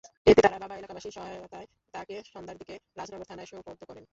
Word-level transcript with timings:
এতে 0.27 0.41
তাঁর 0.43 0.61
বাবা 0.63 0.75
এলাকাবাসীর 0.77 1.15
সহায়তায় 1.17 1.67
তাঁকে 1.93 2.15
সন্ধ্যার 2.31 2.57
দিকে 2.57 2.75
রাজনগর 2.97 3.29
থানায় 3.29 3.49
সোপর্দ 3.49 3.81
করেন। 3.89 4.05